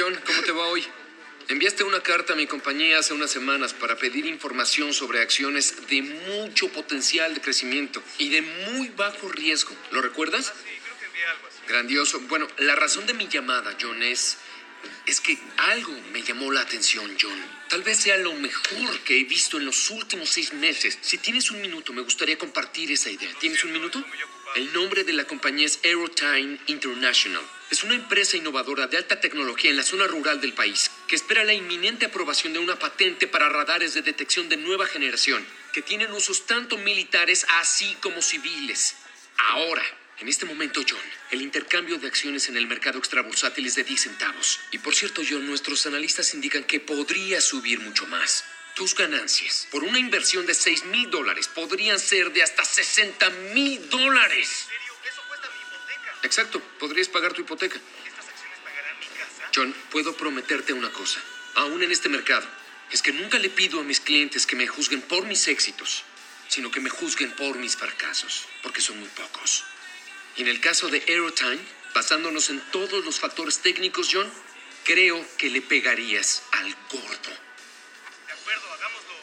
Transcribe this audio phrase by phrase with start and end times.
[0.00, 0.82] John, ¿cómo te va hoy?
[1.48, 6.00] Enviaste una carta a mi compañía hace unas semanas para pedir información sobre acciones de
[6.00, 9.76] mucho potencial de crecimiento y de muy bajo riesgo.
[9.90, 10.46] ¿Lo recuerdas?
[10.46, 11.58] Sí, creo que envié algo así.
[11.68, 12.20] Grandioso.
[12.20, 14.38] Bueno, la razón de mi llamada, John, es...
[15.04, 17.44] Es que algo me llamó la atención, John.
[17.68, 20.96] Tal vez sea lo mejor que he visto en los últimos seis meses.
[21.02, 23.30] Si tienes un minuto, me gustaría compartir esa idea.
[23.38, 24.02] ¿Tienes un minuto?
[24.56, 27.42] El nombre de la compañía es Aerotime International.
[27.70, 31.44] Es una empresa innovadora de alta tecnología en la zona rural del país que espera
[31.44, 36.10] la inminente aprobación de una patente para radares de detección de nueva generación que tienen
[36.10, 38.96] usos tanto militares así como civiles.
[39.50, 39.84] Ahora,
[40.18, 40.98] en este momento, John,
[41.30, 44.58] el intercambio de acciones en el mercado extrabursátil es de 10 centavos.
[44.72, 48.44] Y por cierto, John, nuestros analistas indican que podría subir mucho más.
[48.74, 53.88] Tus ganancias por una inversión de 6 mil dólares podrían ser de hasta 60 mil
[53.88, 54.66] dólares.
[56.22, 57.78] Exacto, podrías pagar tu hipoteca.
[58.06, 59.50] ¿Estas acciones pagarán mi casa?
[59.54, 61.20] John, puedo prometerte una cosa,
[61.54, 62.46] aún en este mercado,
[62.90, 66.04] es que nunca le pido a mis clientes que me juzguen por mis éxitos,
[66.48, 69.64] sino que me juzguen por mis fracasos, porque son muy pocos.
[70.36, 71.60] Y en el caso de Aerotime,
[71.94, 74.30] basándonos en todos los factores técnicos, John,
[74.84, 77.30] creo que le pegarías al gordo.
[78.26, 79.14] De acuerdo, hagámoslo.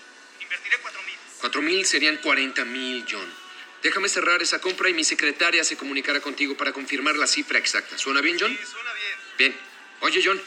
[0.41, 1.15] Invertiré cuatro mil.
[1.39, 3.46] Cuatro mil serían 40 mil, John.
[3.83, 7.97] Déjame cerrar esa compra y mi secretaria se comunicará contigo para confirmar la cifra exacta.
[7.97, 8.57] ¿Suena bien, John?
[8.57, 9.17] Sí, suena bien.
[9.37, 9.59] Bien.
[10.01, 10.41] Oye, John,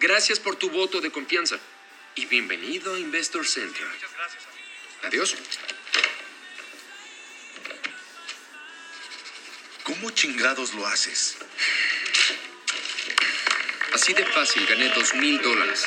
[0.00, 1.58] gracias por tu voto de confianza.
[2.14, 3.86] Y bienvenido a Investor Center.
[3.86, 4.66] Muchas gracias, amigo.
[5.04, 5.36] Adiós.
[9.84, 11.36] ¿Cómo chingados lo haces?
[13.92, 15.86] Así de fácil gané dos mil dólares.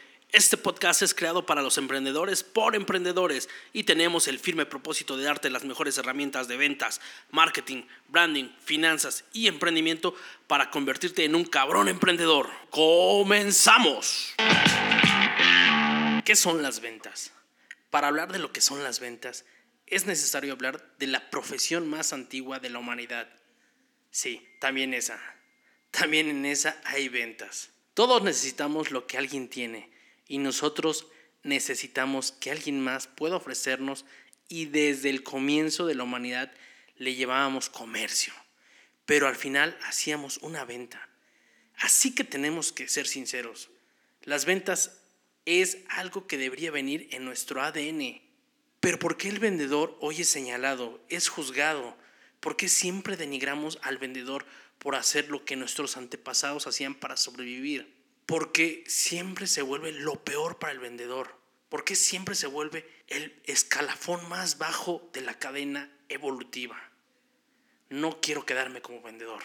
[0.33, 5.25] Este podcast es creado para los emprendedores por emprendedores y tenemos el firme propósito de
[5.25, 10.15] darte las mejores herramientas de ventas, marketing, branding, finanzas y emprendimiento
[10.47, 12.49] para convertirte en un cabrón emprendedor.
[12.69, 14.33] ¡Comenzamos!
[16.23, 17.33] ¿Qué son las ventas?
[17.89, 19.43] Para hablar de lo que son las ventas,
[19.85, 23.27] es necesario hablar de la profesión más antigua de la humanidad.
[24.11, 25.19] Sí, también esa.
[25.91, 27.71] También en esa hay ventas.
[27.93, 29.91] Todos necesitamos lo que alguien tiene
[30.31, 31.07] y nosotros
[31.43, 34.05] necesitamos que alguien más pueda ofrecernos
[34.47, 36.53] y desde el comienzo de la humanidad
[36.95, 38.31] le llevábamos comercio,
[39.05, 41.09] pero al final hacíamos una venta.
[41.75, 43.71] Así que tenemos que ser sinceros.
[44.21, 45.01] Las ventas
[45.43, 48.21] es algo que debería venir en nuestro ADN.
[48.79, 51.97] Pero ¿por qué el vendedor hoy es señalado, es juzgado?
[52.39, 54.45] ¿Por qué siempre denigramos al vendedor
[54.77, 58.00] por hacer lo que nuestros antepasados hacían para sobrevivir?
[58.31, 61.35] ¿Por qué siempre se vuelve lo peor para el vendedor?
[61.67, 66.81] ¿Por qué siempre se vuelve el escalafón más bajo de la cadena evolutiva?
[67.89, 69.43] No quiero quedarme como vendedor.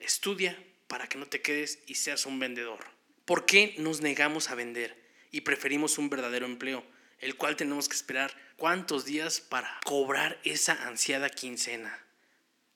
[0.00, 2.80] Estudia para que no te quedes y seas un vendedor.
[3.26, 5.00] ¿Por qué nos negamos a vender
[5.30, 6.84] y preferimos un verdadero empleo,
[7.20, 12.04] el cual tenemos que esperar cuántos días para cobrar esa ansiada quincena?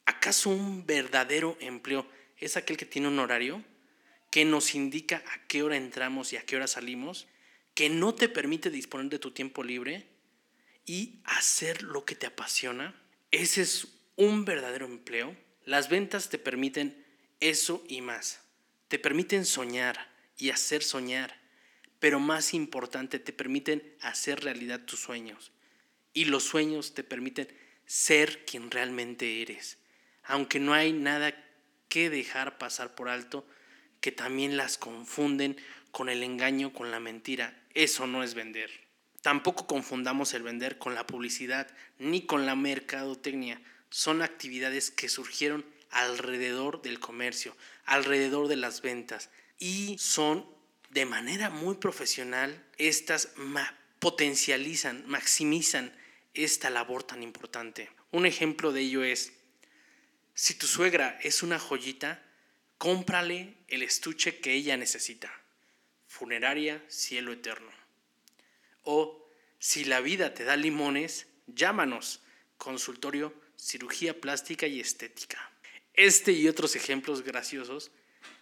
[0.06, 2.06] ¿Acaso un verdadero empleo
[2.37, 3.65] es aquel que tiene un horario?
[4.31, 7.27] Que nos indica a qué hora entramos y a qué hora salimos,
[7.75, 10.07] que no te permite disponer de tu tiempo libre
[10.87, 12.95] y hacer lo que te apasiona.
[13.31, 15.37] Ese es un verdadero empleo.
[15.65, 17.04] Las ventas te permiten
[17.41, 18.41] eso y más.
[18.89, 21.39] Te permiten soñar y hacer soñar,
[21.99, 25.53] pero más importante, te permiten hacer realidad tus sueños.
[26.13, 27.49] Y los sueños te permiten
[27.87, 29.78] ser quien realmente eres.
[30.25, 31.34] Aunque no hay nada
[31.89, 33.47] que dejar pasar por alto,
[34.01, 35.57] que también las confunden
[35.91, 37.63] con el engaño, con la mentira.
[37.75, 38.71] Eso no es vender.
[39.23, 41.69] Tampoco confundamos el vender con la publicidad
[41.99, 43.61] ni con la mercadotecnia.
[43.91, 50.47] Son actividades que surgieron alrededor del comercio, alrededor de las ventas y son
[50.91, 55.93] de manera muy profesional, estas ma potencializan, maximizan
[56.35, 57.91] esta labor tan importante.
[58.11, 59.33] Un ejemplo de ello es,
[60.35, 62.23] si tu suegra es una joyita,
[62.80, 65.30] Cómprale el estuche que ella necesita.
[66.06, 67.71] Funeraria Cielo Eterno.
[68.84, 69.28] O
[69.59, 72.22] si la vida te da limones, llámanos.
[72.56, 75.53] Consultorio Cirugía Plástica y Estética.
[75.92, 77.91] Este y otros ejemplos graciosos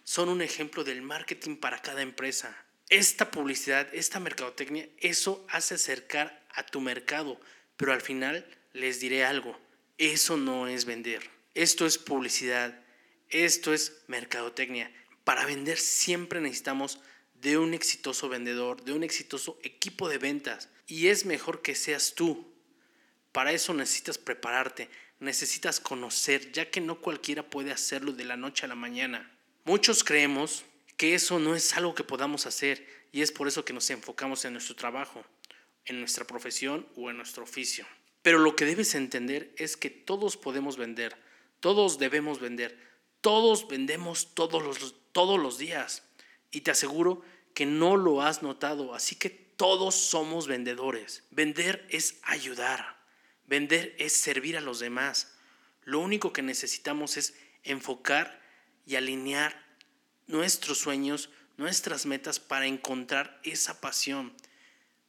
[0.05, 2.55] son un ejemplo del marketing para cada empresa.
[2.87, 7.41] Esta publicidad, esta mercadotecnia, eso hace acercar a tu mercado,
[7.75, 9.59] pero al final les diré algo,
[9.97, 12.81] eso no es vender, esto es publicidad,
[13.29, 14.91] esto es mercadotecnia.
[15.23, 16.99] Para vender siempre necesitamos
[17.35, 22.15] de un exitoso vendedor, de un exitoso equipo de ventas, y es mejor que seas
[22.15, 22.51] tú.
[23.31, 24.89] Para eso necesitas prepararte,
[25.19, 29.31] necesitas conocer, ya que no cualquiera puede hacerlo de la noche a la mañana.
[29.65, 30.65] Muchos creemos
[30.97, 34.43] que eso no es algo que podamos hacer y es por eso que nos enfocamos
[34.45, 35.23] en nuestro trabajo,
[35.85, 37.85] en nuestra profesión o en nuestro oficio.
[38.21, 41.15] Pero lo que debes entender es que todos podemos vender,
[41.59, 42.88] todos debemos vender,
[43.21, 46.03] todos vendemos todos los, todos los días.
[46.51, 47.21] Y te aseguro
[47.53, 51.23] que no lo has notado, así que todos somos vendedores.
[51.31, 52.97] Vender es ayudar.
[53.45, 55.35] Vender es servir a los demás.
[55.83, 58.41] Lo único que necesitamos es enfocar
[58.85, 59.65] y alinear
[60.27, 64.33] nuestros sueños, nuestras metas para encontrar esa pasión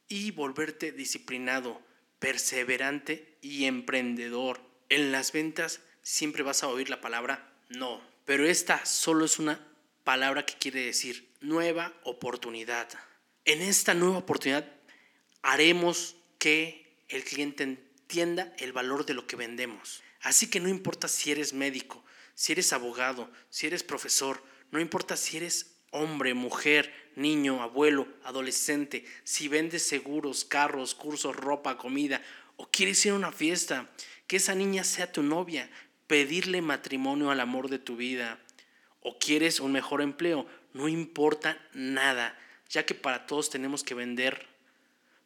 [0.07, 1.81] y volverte disciplinado,
[2.19, 4.61] perseverante y emprendedor.
[4.89, 9.65] En las ventas siempre vas a oír la palabra no, pero esta solo es una
[10.03, 12.87] palabra que quiere decir nueva oportunidad.
[13.45, 14.65] En esta nueva oportunidad
[15.41, 20.03] haremos que el cliente entienda el valor de lo que vendemos.
[20.21, 22.03] Así que no importa si eres médico,
[22.35, 29.05] si eres abogado, si eres profesor, no importa si eres hombre, mujer, niño, abuelo, adolescente,
[29.23, 32.21] si vendes seguros, carros, cursos, ropa, comida,
[32.57, 33.89] o quieres ir a una fiesta,
[34.27, 35.69] que esa niña sea tu novia,
[36.11, 38.37] pedirle matrimonio al amor de tu vida,
[38.99, 42.37] o quieres un mejor empleo, no importa nada,
[42.69, 44.45] ya que para todos tenemos que vender,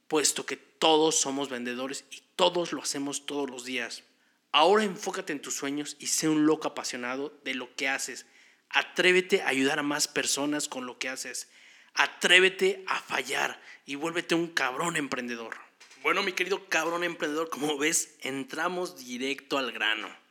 [0.08, 4.04] puesto que todos somos vendedores y todos lo hacemos todos los días.
[4.52, 8.28] Ahora enfócate en tus sueños y sé un loco apasionado de lo que haces.
[8.70, 11.50] Atrévete a ayudar a más personas con lo que haces.
[11.96, 15.58] Atrévete a fallar y vuélvete un cabrón emprendedor.
[16.04, 20.25] Bueno, mi querido cabrón emprendedor, como ves, entramos directo al grano.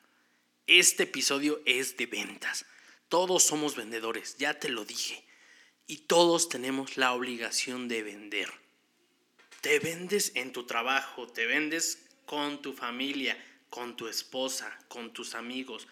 [0.67, 2.65] Este episodio es de ventas.
[3.11, 5.23] Todos somos vendedores, ya te lo dije.
[5.87, 8.51] Y todos tenemos la obligación de vender.
[9.61, 13.37] Te vendes en tu trabajo, te vendes con tu familia,
[13.69, 15.87] con tu esposa, con tus amigos.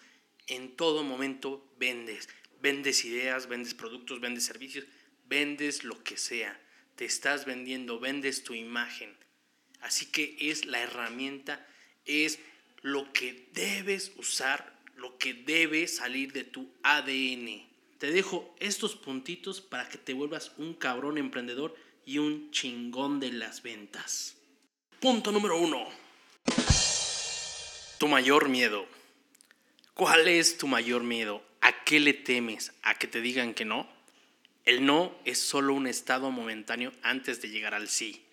[0.47, 2.27] En todo momento vendes.
[2.59, 4.85] Vendes ideas, vendes productos, vendes servicios,
[5.25, 6.59] vendes lo que sea.
[6.95, 9.15] Te estás vendiendo, vendes tu imagen.
[9.81, 11.63] Así que es la herramienta,
[12.05, 12.39] es
[12.83, 17.65] lo que debes usar, lo que debe salir de tu ADN.
[17.97, 21.75] Te dejo estos puntitos para que te vuelvas un cabrón emprendedor
[22.05, 24.35] y un chingón de las ventas.
[24.99, 25.87] Punto número uno.
[27.97, 28.85] Tu mayor miedo.
[29.93, 31.41] ¿Cuál es tu mayor miedo?
[31.61, 32.73] ¿A qué le temes?
[32.83, 33.87] ¿A que te digan que no?
[34.65, 38.25] El no es solo un estado momentáneo antes de llegar al sí.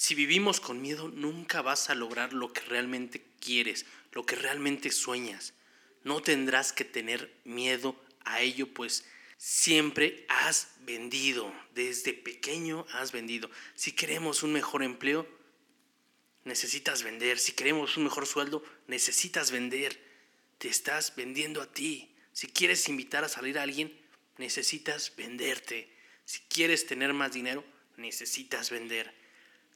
[0.00, 4.90] Si vivimos con miedo, nunca vas a lograr lo que realmente quieres, lo que realmente
[4.92, 5.52] sueñas.
[6.04, 9.04] No tendrás que tener miedo a ello, pues
[9.36, 13.50] siempre has vendido, desde pequeño has vendido.
[13.74, 15.28] Si queremos un mejor empleo,
[16.44, 17.38] necesitas vender.
[17.38, 20.02] Si queremos un mejor sueldo, necesitas vender.
[20.56, 22.16] Te estás vendiendo a ti.
[22.32, 23.94] Si quieres invitar a salir a alguien,
[24.38, 25.94] necesitas venderte.
[26.24, 27.62] Si quieres tener más dinero,
[27.98, 29.19] necesitas vender.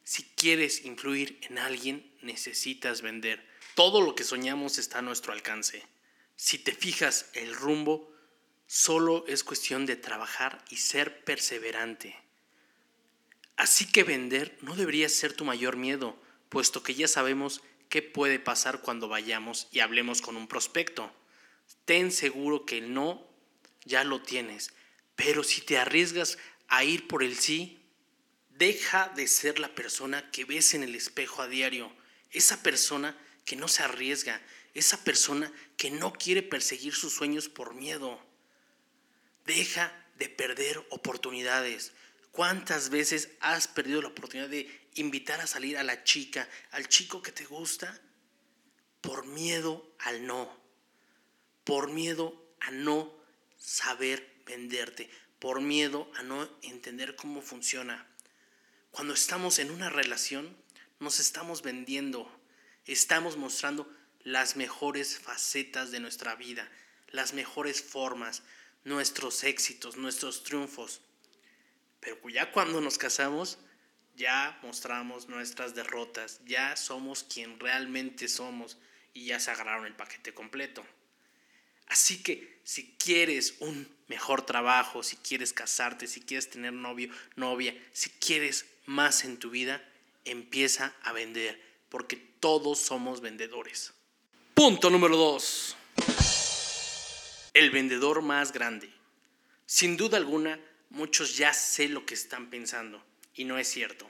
[0.05, 3.45] Si quieres influir en alguien, necesitas vender.
[3.75, 5.85] Todo lo que soñamos está a nuestro alcance.
[6.37, 8.15] Si te fijas el rumbo,
[8.67, 12.17] Solo es cuestión de trabajar y ser perseverante.
[13.57, 18.39] Así que vender no debería ser tu mayor miedo, puesto que ya sabemos qué puede
[18.39, 21.13] pasar cuando vayamos y hablemos con un prospecto.
[21.85, 23.25] Ten seguro que el no
[23.85, 24.73] ya lo tienes,
[25.15, 27.79] pero si te arriesgas a ir por el sí,
[28.59, 31.93] deja de ser la persona que ves en el espejo a diario,
[32.31, 34.41] esa persona que no se arriesga,
[34.75, 38.21] esa persona que no quiere perseguir sus sueños por miedo.
[39.45, 41.93] Deja de perder oportunidades.
[42.31, 47.23] ¿Cuántas veces has perdido la oportunidad de invitar a salir a la chica, al chico
[47.23, 48.01] que te gusta,
[49.01, 50.51] por miedo al no?
[51.65, 53.15] Por miedo a no
[53.57, 58.14] saber venderte, por miedo a no entender cómo funciona.
[58.95, 60.57] Cuando estamos en una relación,
[61.01, 62.31] nos estamos vendiendo,
[62.87, 66.71] estamos mostrando las mejores facetas de nuestra vida,
[67.09, 68.45] las mejores formas,
[68.85, 71.01] nuestros éxitos, nuestros triunfos.
[71.99, 73.59] Pero ya cuando nos casamos,
[74.15, 78.79] ya mostramos nuestras derrotas, ya somos quien realmente somos
[79.13, 80.87] y ya se agarraron el paquete completo.
[81.89, 87.77] Así que si quieres un mejor trabajo, si quieres casarte, si quieres tener novio, novia,
[87.93, 89.83] si quieres más en tu vida,
[90.25, 93.93] empieza a vender, porque todos somos vendedores.
[94.55, 95.77] Punto número dos.
[97.53, 98.91] El vendedor más grande.
[99.67, 100.61] Sin duda alguna,
[100.91, 104.09] muchos ya sé lo que están pensando, y no es cierto.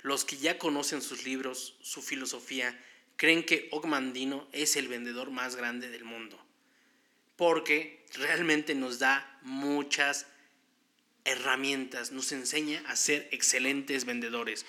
[0.00, 2.78] Los que ya conocen sus libros, su filosofía,
[3.16, 6.42] creen que Ogmandino es el vendedor más grande del mundo
[7.42, 10.26] porque realmente nos da muchas
[11.24, 14.66] herramientas, nos enseña a ser excelentes vendedores.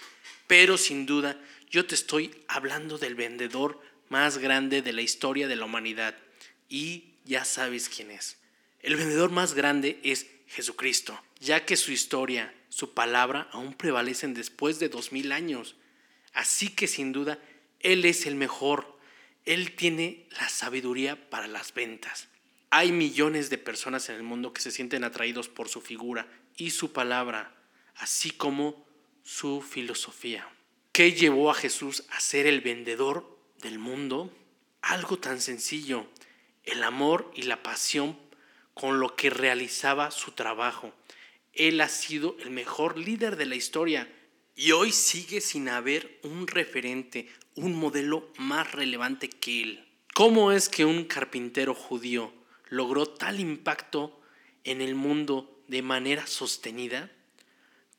[0.47, 5.55] Pero sin duda, yo te estoy hablando del vendedor más grande de la historia de
[5.55, 6.15] la humanidad
[6.69, 8.37] y ya sabes quién es.
[8.81, 14.79] El vendedor más grande es Jesucristo, ya que su historia, su palabra aún prevalecen después
[14.79, 15.75] de dos mil años.
[16.33, 17.39] Así que sin duda,
[17.79, 18.99] Él es el mejor.
[19.45, 22.27] Él tiene la sabiduría para las ventas.
[22.75, 26.27] Hay millones de personas en el mundo que se sienten atraídos por su figura
[26.57, 27.55] y su palabra,
[27.97, 28.83] así como
[29.21, 30.49] su filosofía.
[30.91, 34.35] ¿Qué llevó a Jesús a ser el vendedor del mundo?
[34.81, 36.07] Algo tan sencillo,
[36.63, 38.17] el amor y la pasión
[38.73, 40.95] con lo que realizaba su trabajo.
[41.53, 44.11] Él ha sido el mejor líder de la historia
[44.55, 49.87] y hoy sigue sin haber un referente, un modelo más relevante que él.
[50.15, 52.33] ¿Cómo es que un carpintero judío
[52.69, 54.21] logró tal impacto
[54.63, 57.11] en el mundo de manera sostenida?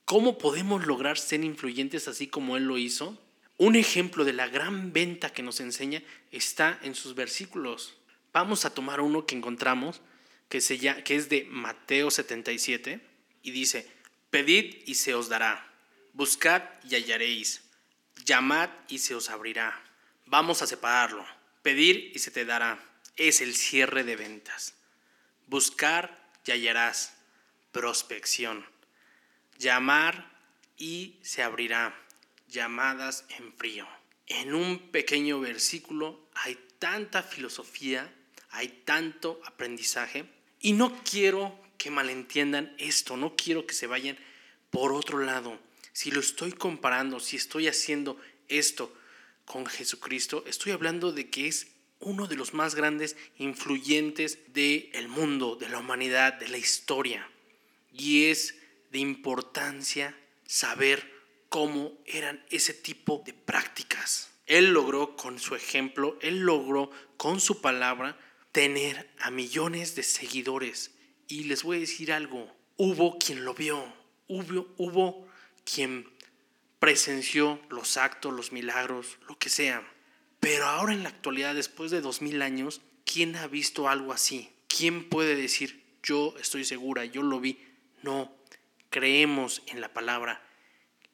[0.04, 3.18] ¿Cómo podemos lograr ser influyentes así como Él lo hizo?
[3.56, 6.02] Un ejemplo de la gran venta que nos enseña
[6.32, 7.94] está en sus versículos.
[8.32, 10.02] Vamos a tomar uno que encontramos,
[10.48, 13.00] que, se que es de Mateo 77,
[13.42, 13.88] y dice,
[14.30, 15.72] Pedid y se os dará,
[16.12, 17.62] buscad y hallaréis,
[18.24, 19.80] llamad y se os abrirá.
[20.26, 21.24] Vamos a separarlo,
[21.62, 24.74] pedir y se te dará es el cierre de ventas.
[25.46, 27.14] Buscar y hallarás.
[27.72, 28.66] Prospección.
[29.58, 30.30] Llamar
[30.76, 31.94] y se abrirá.
[32.48, 33.86] Llamadas en frío.
[34.26, 38.12] En un pequeño versículo hay tanta filosofía,
[38.50, 40.24] hay tanto aprendizaje
[40.60, 44.18] y no quiero que malentiendan esto, no quiero que se vayan
[44.70, 45.58] por otro lado.
[45.92, 48.18] Si lo estoy comparando, si estoy haciendo
[48.48, 48.96] esto
[49.44, 51.68] con Jesucristo, estoy hablando de que es
[52.04, 57.28] uno de los más grandes influyentes del mundo, de la humanidad, de la historia.
[57.92, 58.56] Y es
[58.90, 61.12] de importancia saber
[61.48, 64.30] cómo eran ese tipo de prácticas.
[64.46, 68.18] Él logró con su ejemplo, él logró con su palabra
[68.52, 70.92] tener a millones de seguidores.
[71.26, 73.92] Y les voy a decir algo, hubo quien lo vio,
[74.28, 75.28] hubo, hubo
[75.64, 76.08] quien
[76.78, 79.82] presenció los actos, los milagros, lo que sea.
[80.44, 84.50] Pero ahora en la actualidad, después de dos mil años, ¿quién ha visto algo así?
[84.68, 87.58] ¿Quién puede decir, yo estoy segura, yo lo vi?
[88.02, 88.30] No,
[88.90, 90.46] creemos en la palabra.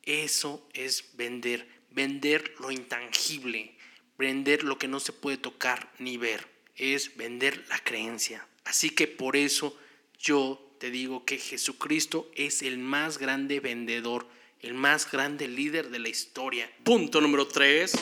[0.03, 3.77] Eso es vender, vender lo intangible,
[4.19, 8.49] vender lo que no se puede tocar ni ver, es vender la creencia.
[8.65, 9.79] Así que por eso
[10.19, 14.27] yo te digo que Jesucristo es el más grande vendedor,
[14.59, 16.69] el más grande líder de la historia.
[16.83, 17.93] Punto número tres.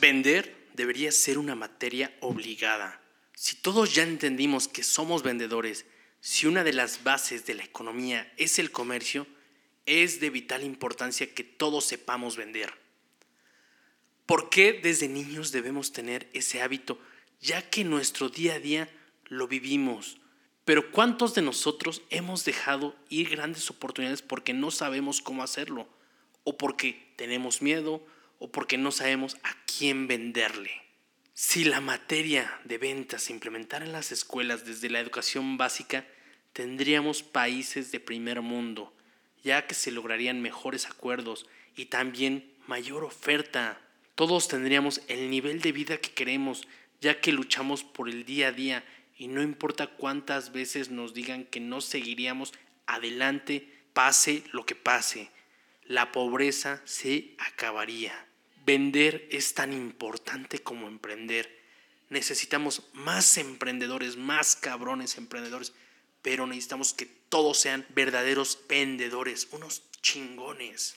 [0.00, 3.02] Vender debería ser una materia obligada.
[3.34, 5.84] Si todos ya entendimos que somos vendedores,
[6.20, 9.26] si una de las bases de la economía es el comercio,
[9.84, 12.72] es de vital importancia que todos sepamos vender.
[14.24, 16.98] ¿Por qué desde niños debemos tener ese hábito?
[17.40, 18.88] Ya que nuestro día a día
[19.24, 20.18] lo vivimos.
[20.64, 25.88] Pero ¿cuántos de nosotros hemos dejado ir grandes oportunidades porque no sabemos cómo hacerlo?
[26.44, 28.06] ¿O porque tenemos miedo?
[28.40, 30.72] O porque no sabemos a quién venderle.
[31.34, 36.04] Si la materia de ventas se implementara en las escuelas desde la educación básica,
[36.52, 38.92] tendríamos países de primer mundo,
[39.44, 43.80] ya que se lograrían mejores acuerdos y también mayor oferta.
[44.14, 46.66] Todos tendríamos el nivel de vida que queremos,
[47.00, 48.84] ya que luchamos por el día a día
[49.16, 52.52] y no importa cuántas veces nos digan que no seguiríamos
[52.86, 55.30] adelante, pase lo que pase,
[55.84, 58.29] la pobreza se acabaría.
[58.64, 61.60] Vender es tan importante como emprender.
[62.08, 65.72] Necesitamos más emprendedores, más cabrones emprendedores,
[66.22, 70.96] pero necesitamos que todos sean verdaderos vendedores, unos chingones.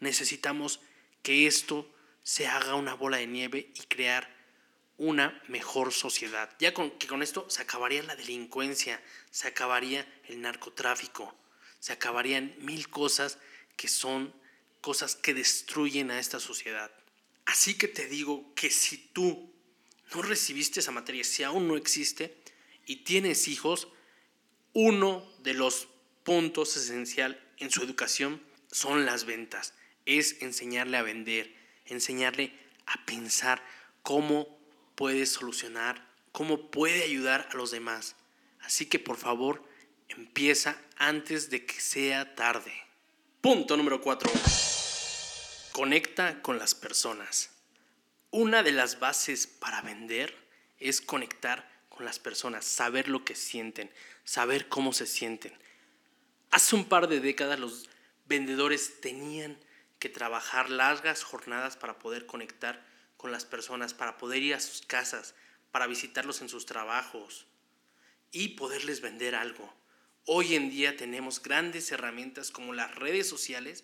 [0.00, 0.80] Necesitamos
[1.22, 1.88] que esto
[2.22, 4.34] se haga una bola de nieve y crear
[4.96, 6.50] una mejor sociedad.
[6.58, 11.34] Ya con, que con esto se acabaría la delincuencia, se acabaría el narcotráfico,
[11.80, 13.38] se acabarían mil cosas
[13.76, 14.32] que son
[14.80, 16.90] cosas que destruyen a esta sociedad.
[17.46, 19.52] Así que te digo que si tú
[20.14, 22.36] no recibiste esa materia, si aún no existe
[22.86, 23.88] y tienes hijos,
[24.72, 25.88] uno de los
[26.24, 29.74] puntos esencial en su educación son las ventas.
[30.06, 31.54] Es enseñarle a vender,
[31.86, 32.52] enseñarle
[32.86, 33.64] a pensar
[34.02, 34.58] cómo
[34.94, 38.16] puede solucionar, cómo puede ayudar a los demás.
[38.60, 39.64] Así que por favor,
[40.08, 42.72] empieza antes de que sea tarde.
[43.40, 44.30] Punto número 4.
[45.74, 47.50] Conecta con las personas.
[48.30, 50.32] Una de las bases para vender
[50.78, 53.90] es conectar con las personas, saber lo que sienten,
[54.22, 55.52] saber cómo se sienten.
[56.52, 57.90] Hace un par de décadas los
[58.26, 59.58] vendedores tenían
[59.98, 64.82] que trabajar largas jornadas para poder conectar con las personas, para poder ir a sus
[64.82, 65.34] casas,
[65.72, 67.48] para visitarlos en sus trabajos
[68.30, 69.74] y poderles vender algo.
[70.24, 73.82] Hoy en día tenemos grandes herramientas como las redes sociales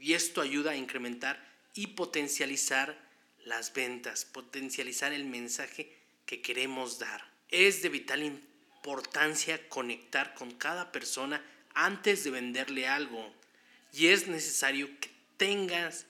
[0.00, 2.98] y esto ayuda a incrementar y potencializar
[3.44, 5.94] las ventas, potencializar el mensaje
[6.26, 7.30] que queremos dar.
[7.48, 13.32] Es de vital importancia conectar con cada persona antes de venderle algo
[13.92, 16.06] y es necesario que tengas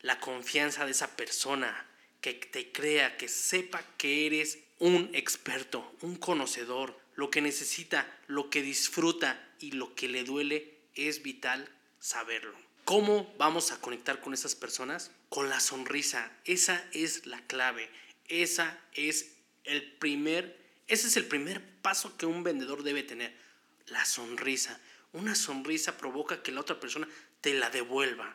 [0.00, 1.86] la confianza de esa persona,
[2.20, 6.98] que te crea, que sepa que eres un experto, un conocedor.
[7.14, 11.68] Lo que necesita, lo que disfruta y lo que le duele es vital
[11.98, 12.67] saberlo.
[12.88, 15.10] ¿Cómo vamos a conectar con esas personas?
[15.28, 16.32] Con la sonrisa.
[16.46, 17.90] Esa es la clave.
[18.28, 23.36] Esa es el primer, ese es el primer paso que un vendedor debe tener.
[23.88, 24.80] La sonrisa.
[25.12, 27.06] Una sonrisa provoca que la otra persona
[27.42, 28.34] te la devuelva.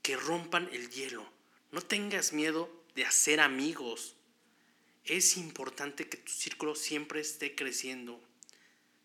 [0.00, 1.28] Que rompan el hielo.
[1.72, 4.14] No tengas miedo de hacer amigos.
[5.04, 8.22] Es importante que tu círculo siempre esté creciendo.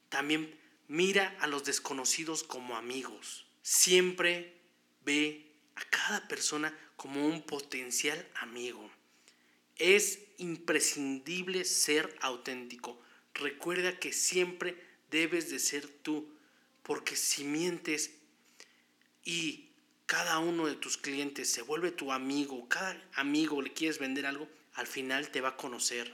[0.10, 0.56] También
[0.88, 3.48] mira a los desconocidos como amigos.
[3.64, 4.61] Siempre
[5.06, 8.90] ve a cada persona como un potencial amigo.
[9.78, 13.02] Es imprescindible ser auténtico.
[13.34, 14.76] Recuerda que siempre
[15.10, 16.30] debes de ser tú,
[16.84, 18.12] porque si mientes
[19.24, 19.70] y
[20.06, 24.48] cada uno de tus clientes se vuelve tu amigo, cada amigo le quieres vender algo,
[24.74, 26.14] al final te va a conocer.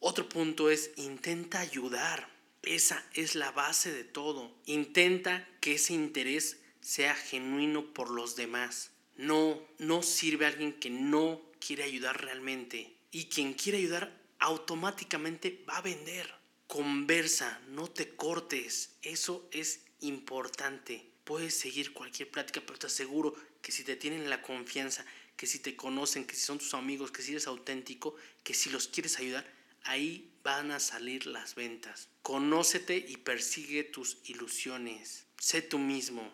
[0.00, 2.28] Otro punto es intenta ayudar.
[2.62, 4.54] Esa es la base de todo.
[4.66, 8.90] Intenta que ese interés sea genuino por los demás.
[9.16, 12.94] No, no sirve a alguien que no quiere ayudar realmente.
[13.10, 16.30] Y quien quiere ayudar automáticamente va a vender.
[16.66, 18.96] Conversa, no te cortes.
[19.02, 24.42] Eso es importante puedes seguir cualquier plática, pero te aseguro que si te tienen la
[24.42, 25.04] confianza,
[25.36, 28.70] que si te conocen, que si son tus amigos, que si eres auténtico, que si
[28.70, 29.50] los quieres ayudar,
[29.84, 32.08] ahí van a salir las ventas.
[32.22, 35.26] Conócete y persigue tus ilusiones.
[35.38, 36.30] Sé tú mismo.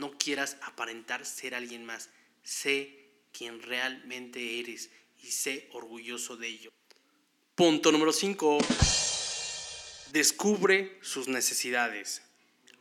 [0.00, 2.08] No quieras aparentar ser alguien más.
[2.42, 4.88] Sé quien realmente eres
[5.22, 6.70] y sé orgulloso de ello.
[7.54, 8.56] Punto número 5.
[10.10, 12.22] Descubre sus necesidades.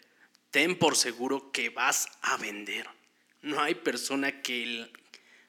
[0.52, 2.88] ten por seguro que vas a vender.
[3.42, 4.90] No hay persona que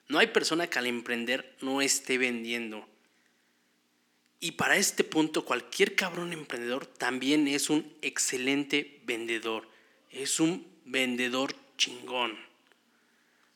[0.08, 2.86] no hay persona que al emprender no esté vendiendo.
[4.40, 9.68] Y para este punto, cualquier cabrón emprendedor también es un excelente vendedor.
[10.10, 12.38] Es un vendedor chingón.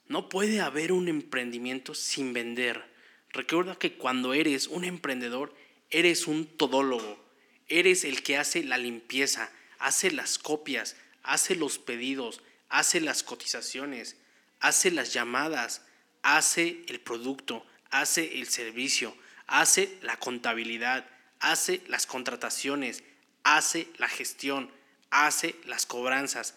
[0.07, 2.83] No puede haber un emprendimiento sin vender.
[3.31, 5.55] Recuerda que cuando eres un emprendedor,
[5.91, 7.23] eres un todólogo.
[7.69, 14.17] Eres el que hace la limpieza, hace las copias, hace los pedidos, hace las cotizaciones,
[14.61, 15.83] hace las llamadas,
[16.23, 19.15] hace el producto, hace el servicio,
[19.47, 21.09] hace la contabilidad,
[21.41, 23.05] hace las contrataciones,
[23.45, 24.71] hace la gestión,
[25.11, 26.55] hace las cobranzas,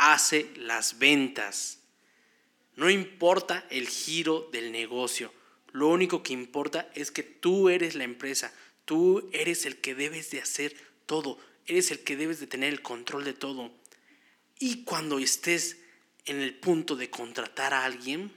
[0.00, 1.80] hace las ventas.
[2.74, 5.30] No importa el giro del negocio,
[5.72, 8.52] lo único que importa es que tú eres la empresa,
[8.86, 12.80] tú eres el que debes de hacer todo, eres el que debes de tener el
[12.80, 13.70] control de todo.
[14.58, 15.76] Y cuando estés
[16.24, 18.32] en el punto de contratar a alguien,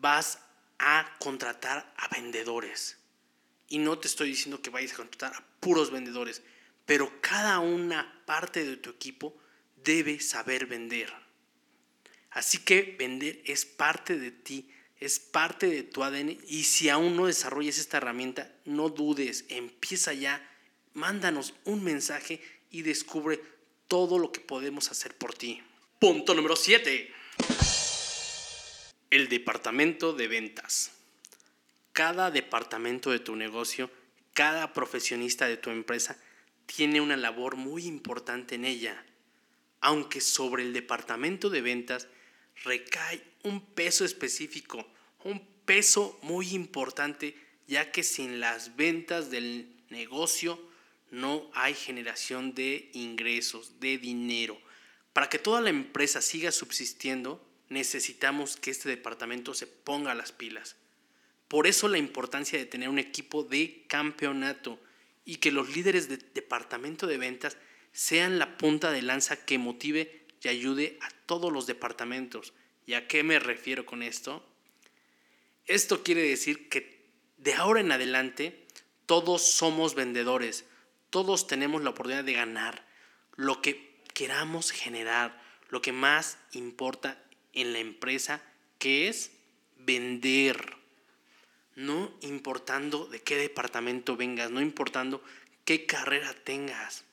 [0.00, 0.40] vas
[0.80, 2.98] a contratar a vendedores.
[3.68, 6.42] Y no te estoy diciendo que vayas a contratar a puros vendedores,
[6.86, 9.36] pero cada una parte de tu equipo
[9.84, 11.12] debe saber vender.
[12.30, 17.16] Así que vender es parte de ti, es parte de tu ADN y si aún
[17.16, 20.48] no desarrollas esta herramienta, no dudes, empieza ya,
[20.94, 22.40] mándanos un mensaje
[22.70, 23.40] y descubre
[23.88, 25.60] todo lo que podemos hacer por ti.
[25.98, 27.12] Punto número 7.
[29.10, 30.92] El departamento de ventas.
[31.92, 33.90] Cada departamento de tu negocio,
[34.32, 36.16] cada profesionista de tu empresa
[36.64, 39.04] tiene una labor muy importante en ella.
[39.82, 42.08] Aunque sobre el departamento de ventas
[42.64, 44.88] recae un peso específico,
[45.24, 50.58] un peso muy importante, ya que sin las ventas del negocio
[51.10, 54.58] no hay generación de ingresos, de dinero.
[55.12, 60.76] Para que toda la empresa siga subsistiendo, necesitamos que este departamento se ponga las pilas.
[61.48, 64.78] Por eso la importancia de tener un equipo de campeonato
[65.24, 67.56] y que los líderes de departamento de ventas
[67.92, 72.52] sean la punta de lanza que motive y ayude a todos los departamentos.
[72.86, 74.44] ¿Y a qué me refiero con esto?
[75.66, 77.02] Esto quiere decir que
[77.38, 78.66] de ahora en adelante
[79.06, 80.64] todos somos vendedores,
[81.10, 82.86] todos tenemos la oportunidad de ganar
[83.36, 88.42] lo que queramos generar, lo que más importa en la empresa,
[88.78, 89.32] que es
[89.76, 90.76] vender.
[91.74, 95.22] No importando de qué departamento vengas, no importando
[95.64, 97.04] qué carrera tengas.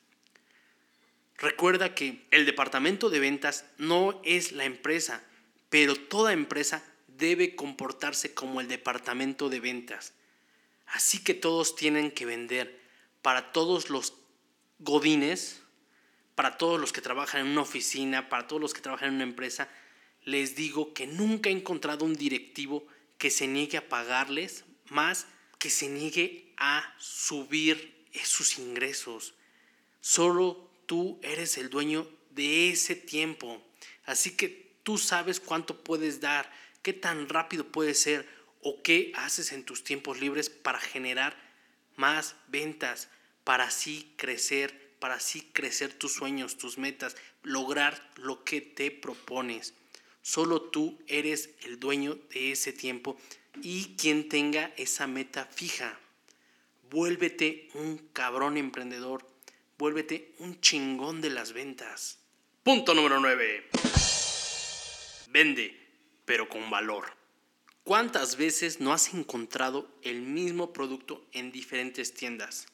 [1.40, 5.24] Recuerda que el departamento de ventas no es la empresa,
[5.70, 10.14] pero toda empresa debe comportarse como el departamento de ventas.
[10.88, 12.82] Así que todos tienen que vender.
[13.22, 14.14] Para todos los
[14.80, 15.62] godines,
[16.36, 19.24] para todos los que trabajan en una oficina, para todos los que trabajan en una
[19.24, 19.70] empresa,
[20.24, 22.86] les digo que nunca he encontrado un directivo
[23.18, 29.36] que se niegue a pagarles más que se niegue a subir sus ingresos.
[30.00, 33.62] Solo tú eres el dueño de ese tiempo.
[34.06, 38.28] Así que tú sabes cuánto puedes dar, qué tan rápido puedes ser
[38.64, 41.38] o qué haces en tus tiempos libres para generar
[41.96, 43.08] más ventas,
[43.44, 49.76] para así crecer, para así crecer tus sueños, tus metas, lograr lo que te propones.
[50.24, 53.16] Solo tú eres el dueño de ese tiempo
[53.62, 56.00] y quien tenga esa meta fija.
[56.90, 59.29] Vuélvete un cabrón emprendedor.
[59.80, 62.20] Vuélvete un chingón de las ventas.
[62.64, 63.70] Punto número 9.
[65.30, 65.74] Vende,
[66.26, 67.06] pero con valor.
[67.86, 72.68] ¿Cuántas veces no has encontrado el mismo producto en diferentes tiendas?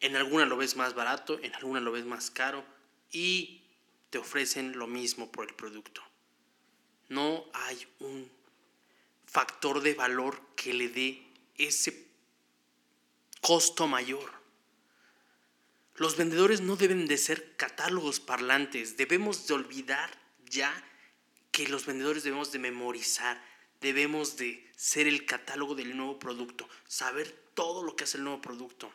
[0.00, 2.64] En alguna lo ves más barato, en alguna lo ves más caro
[3.12, 3.60] y
[4.08, 6.02] te ofrecen lo mismo por el producto.
[7.10, 8.30] No hay un
[9.26, 11.22] factor de valor que le dé
[11.58, 12.08] ese
[13.42, 14.39] costo mayor.
[16.00, 20.10] Los vendedores no deben de ser catálogos parlantes, debemos de olvidar
[20.48, 20.72] ya
[21.52, 23.44] que los vendedores debemos de memorizar,
[23.82, 28.40] debemos de ser el catálogo del nuevo producto, saber todo lo que hace el nuevo
[28.40, 28.90] producto.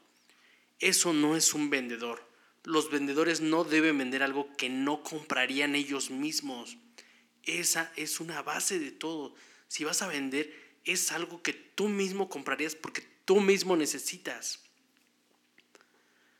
[0.79, 2.25] Eso no es un vendedor
[2.65, 6.77] los vendedores no deben vender algo que no comprarían ellos mismos.
[7.43, 9.35] Esa es una base de todo.
[9.67, 10.51] Si vas a vender,
[10.83, 14.64] es algo que tú mismo comprarías porque tú mismo necesitas.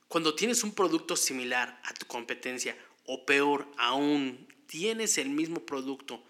[0.07, 6.23] Cuando tienes un producto similar a tu competencia o peor aún, tienes el mismo producto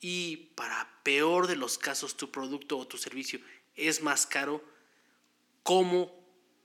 [0.00, 3.40] y para peor de los casos tu producto o tu servicio
[3.74, 4.64] es más caro,
[5.62, 6.14] ¿cómo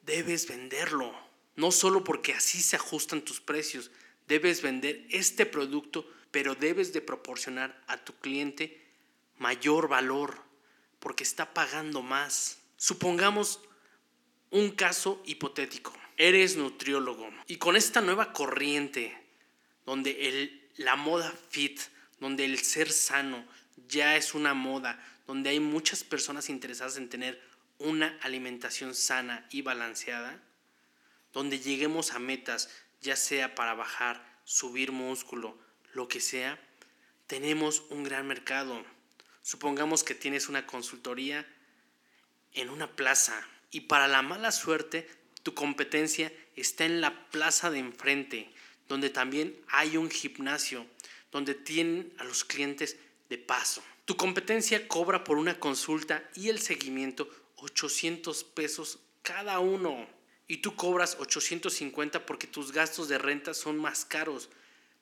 [0.03, 1.13] debes venderlo?
[1.55, 3.91] No solo porque así se ajustan tus precios,
[4.27, 8.85] debes vender este producto, pero debes de proporcionar a tu cliente
[9.37, 10.41] mayor valor
[10.99, 12.59] porque está pagando más.
[12.77, 13.59] Supongamos
[14.51, 15.93] un caso hipotético.
[16.21, 19.17] Eres nutriólogo y con esta nueva corriente
[19.85, 21.79] donde el, la moda fit,
[22.19, 23.47] donde el ser sano
[23.87, 27.41] ya es una moda, donde hay muchas personas interesadas en tener
[27.77, 30.43] una alimentación sana y balanceada,
[31.31, 35.57] donde lleguemos a metas, ya sea para bajar, subir músculo,
[35.93, 36.59] lo que sea,
[37.27, 38.83] tenemos un gran mercado.
[39.41, 41.47] Supongamos que tienes una consultoría
[42.51, 45.07] en una plaza y para la mala suerte
[45.43, 48.49] tu competencia está en la plaza de enfrente,
[48.87, 50.85] donde también hay un gimnasio,
[51.31, 52.97] donde tienen a los clientes
[53.29, 53.83] de paso.
[54.05, 60.07] Tu competencia cobra por una consulta y el seguimiento 800 pesos cada uno.
[60.47, 64.49] Y tú cobras 850 porque tus gastos de renta son más caros,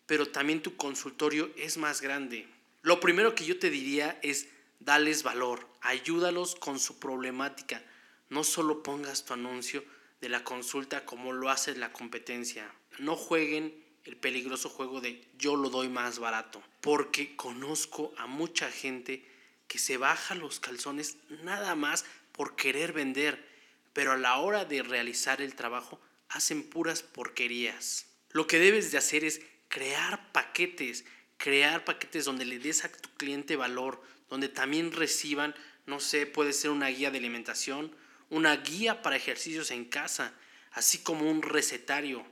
[0.05, 2.47] pero también tu consultorio es más grande.
[2.81, 7.81] Lo primero que yo te diría es dales valor, ayúdalos con su problemática.
[8.29, 9.83] No solo pongas tu anuncio
[10.21, 12.71] de la consulta como lo hace la competencia.
[12.99, 18.71] No jueguen el peligroso juego de yo lo doy más barato, porque conozco a mucha
[18.71, 19.25] gente
[19.67, 23.45] que se baja los calzones nada más por querer vender,
[23.93, 25.99] pero a la hora de realizar el trabajo
[26.29, 28.07] hacen puras porquerías.
[28.31, 31.05] Lo que debes de hacer es crear paquetes,
[31.37, 36.53] crear paquetes donde le des a tu cliente valor, donde también reciban, no sé, puede
[36.53, 37.95] ser una guía de alimentación,
[38.29, 40.33] una guía para ejercicios en casa,
[40.71, 42.25] así como un recetario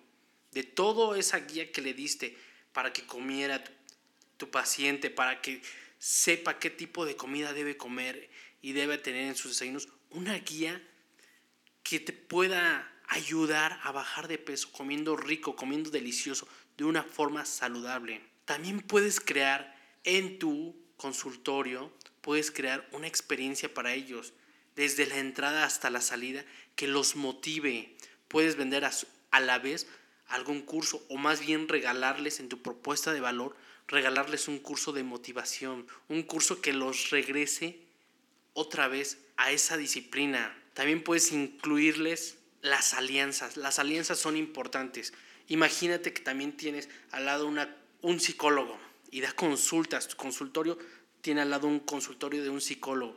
[0.52, 2.38] de toda esa guía que le diste
[2.74, 3.64] para que comiera
[4.38, 5.62] tu, paciente, para que
[5.98, 8.30] sepa qué tipo de comida debe comer
[8.62, 10.82] y debe tener en sus desayunos, una guía
[11.84, 17.46] que te pueda ayudar a bajar de peso comiendo rico, comiendo delicioso, de una forma
[17.46, 18.22] saludable.
[18.46, 24.34] También puedes crear en tu consultorio, puedes crear una experiencia para ellos
[24.76, 26.44] desde la entrada hasta la salida
[26.76, 27.96] que los motive.
[28.28, 29.88] Puedes vender a, la vez
[30.28, 33.56] algún curso o más bien regalarles en tu propuesta de valor,
[33.88, 37.80] regalarles un curso de motivación, un curso que los regrese
[38.54, 40.56] otra vez a esa disciplina.
[40.74, 43.58] También puedes incluirles las alianzas.
[43.58, 45.14] Las alianzas son importantes.
[45.48, 48.78] Imagínate que también tienes al lado una, un psicólogo
[49.12, 50.08] y da consultas.
[50.08, 50.78] Tu consultorio
[51.22, 53.16] tiene al lado un consultorio de un psicólogo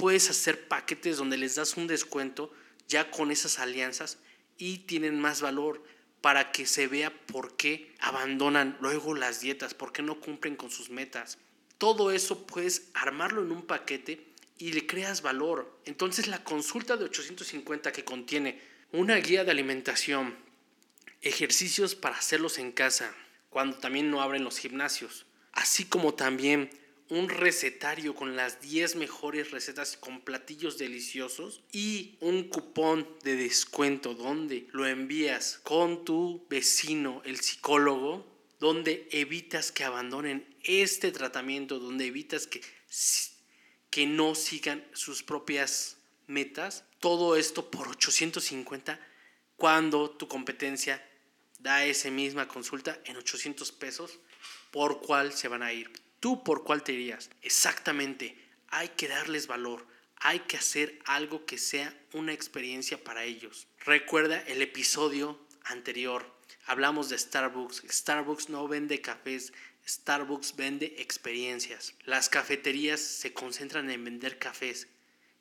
[0.00, 2.50] puedes hacer paquetes donde les das un descuento
[2.88, 4.16] ya con esas alianzas
[4.56, 5.84] y tienen más valor
[6.22, 10.70] para que se vea por qué abandonan luego las dietas, por qué no cumplen con
[10.70, 11.36] sus metas.
[11.76, 15.78] Todo eso puedes armarlo en un paquete y le creas valor.
[15.84, 18.58] Entonces la consulta de 850 que contiene
[18.92, 20.34] una guía de alimentación,
[21.20, 23.14] ejercicios para hacerlos en casa,
[23.50, 26.70] cuando también no abren los gimnasios, así como también
[27.10, 34.14] un recetario con las 10 mejores recetas con platillos deliciosos y un cupón de descuento
[34.14, 38.26] donde lo envías con tu vecino, el psicólogo,
[38.60, 42.60] donde evitas que abandonen este tratamiento, donde evitas que,
[43.90, 45.96] que no sigan sus propias
[46.28, 46.84] metas.
[47.00, 49.00] Todo esto por 850
[49.56, 51.04] cuando tu competencia
[51.58, 54.18] da esa misma consulta en 800 pesos,
[54.70, 55.90] por cuál se van a ir.
[56.20, 57.30] ¿Tú por cuál te irías?
[57.40, 58.36] Exactamente,
[58.68, 63.66] hay que darles valor, hay que hacer algo que sea una experiencia para ellos.
[63.86, 66.30] Recuerda el episodio anterior,
[66.66, 67.84] hablamos de Starbucks.
[67.88, 69.54] Starbucks no vende cafés,
[69.88, 71.94] Starbucks vende experiencias.
[72.04, 74.88] Las cafeterías se concentran en vender cafés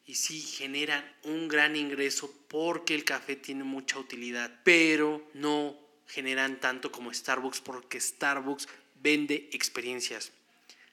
[0.05, 6.59] y sí generan un gran ingreso porque el café tiene mucha utilidad, pero no generan
[6.61, 10.31] tanto como Starbucks porque Starbucks vende experiencias.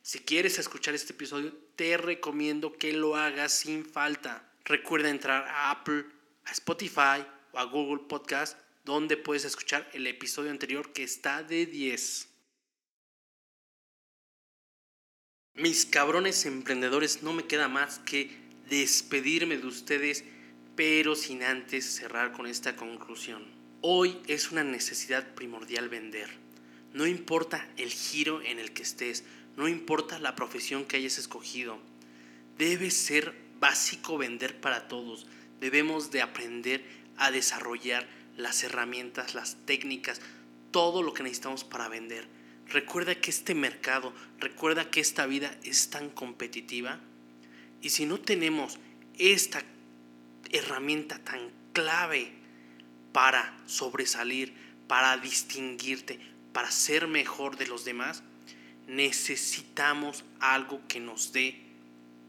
[0.07, 4.49] Si quieres escuchar este episodio, te recomiendo que lo hagas sin falta.
[4.65, 6.05] Recuerda entrar a Apple,
[6.45, 11.67] a Spotify o a Google Podcast, donde puedes escuchar el episodio anterior que está de
[11.67, 12.29] 10.
[15.55, 18.31] Mis cabrones emprendedores, no me queda más que
[18.69, 20.23] despedirme de ustedes,
[20.77, 23.45] pero sin antes cerrar con esta conclusión.
[23.81, 26.31] Hoy es una necesidad primordial vender.
[26.93, 29.25] No importa el giro en el que estés,
[29.57, 31.79] no importa la profesión que hayas escogido.
[32.59, 35.27] Debe ser básico vender para todos.
[35.61, 36.85] Debemos de aprender
[37.17, 40.21] a desarrollar las herramientas, las técnicas,
[40.71, 42.29] todo lo que necesitamos para vender.
[42.69, 47.01] Recuerda que este mercado, recuerda que esta vida es tan competitiva
[47.81, 48.79] y si no tenemos
[49.19, 49.63] esta
[50.51, 52.33] herramienta tan clave
[53.13, 54.53] para sobresalir,
[54.89, 56.21] para distinguirte,
[56.53, 58.23] para ser mejor de los demás,
[58.87, 61.61] necesitamos algo que nos dé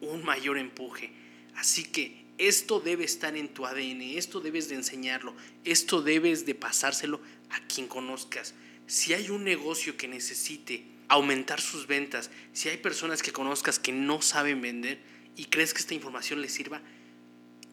[0.02, 1.12] un mayor empuje.
[1.56, 6.56] Así que esto debe estar en tu ADN, esto debes de enseñarlo, esto debes de
[6.56, 8.54] pasárselo a quien conozcas.
[8.86, 13.92] Si hay un negocio que necesite aumentar sus ventas, si hay personas que conozcas que
[13.92, 15.00] no saben vender
[15.36, 16.82] y crees que esta información les sirva,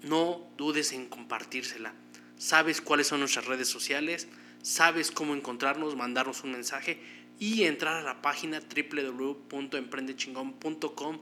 [0.03, 1.95] no dudes en compartírsela.
[2.39, 4.29] Sabes cuáles son nuestras redes sociales,
[4.63, 6.99] sabes cómo encontrarnos, mandarnos un mensaje
[7.39, 11.19] y entrar a la página www.emprendechingón.com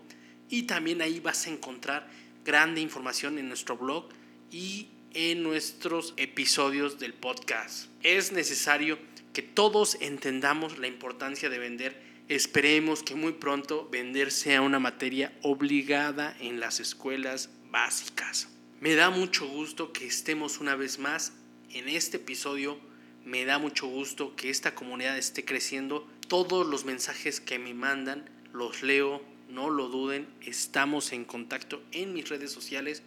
[0.48, 2.10] y también ahí vas a encontrar
[2.44, 4.08] grande información en nuestro blog
[4.50, 7.88] y en nuestros episodios del podcast.
[8.02, 8.98] Es necesario
[9.32, 12.02] que todos entendamos la importancia de vender.
[12.28, 18.48] Esperemos que muy pronto vender sea una materia obligada en las escuelas básicas.
[18.80, 21.32] Me da mucho gusto que estemos una vez más
[21.72, 22.78] en este episodio
[23.24, 26.08] me da mucho gusto que esta comunidad esté creciendo.
[26.28, 30.26] Todos los mensajes que me mandan los leo, no lo duden.
[30.40, 33.02] Estamos en contacto en mis redes sociales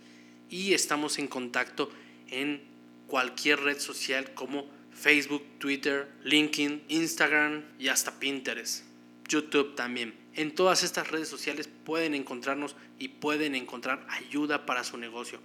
[0.49, 1.91] y estamos en contacto
[2.29, 2.63] en
[3.07, 8.85] cualquier red social como Facebook, Twitter, LinkedIn, Instagram y hasta Pinterest.
[9.27, 10.15] YouTube también.
[10.33, 15.39] En todas estas redes sociales pueden encontrarnos y pueden encontrar ayuda para su negocio,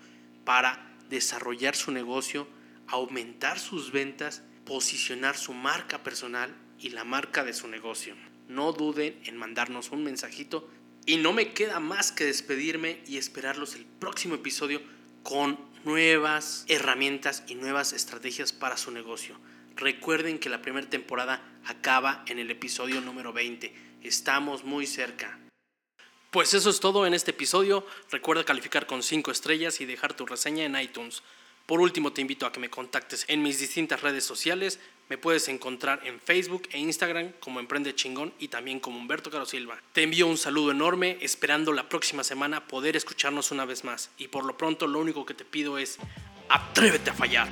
[0.44, 2.46] para desarrollar su negocio,
[2.86, 8.14] aumentar sus ventas posicionar su marca personal y la marca de su negocio.
[8.46, 10.70] No duden en mandarnos un mensajito
[11.06, 14.80] y no me queda más que despedirme y esperarlos el próximo episodio
[15.24, 19.40] con nuevas herramientas y nuevas estrategias para su negocio.
[19.74, 23.74] Recuerden que la primera temporada acaba en el episodio número 20.
[24.04, 25.36] Estamos muy cerca.
[26.30, 27.84] Pues eso es todo en este episodio.
[28.12, 31.24] Recuerda calificar con 5 estrellas y dejar tu reseña en iTunes.
[31.70, 34.80] Por último, te invito a que me contactes en mis distintas redes sociales.
[35.08, 39.46] Me puedes encontrar en Facebook e Instagram como Emprende Chingón y también como Humberto Caro
[39.46, 39.80] Silva.
[39.92, 44.10] Te envío un saludo enorme, esperando la próxima semana poder escucharnos una vez más.
[44.18, 45.98] Y por lo pronto, lo único que te pido es,
[46.48, 47.48] atrévete a fallar.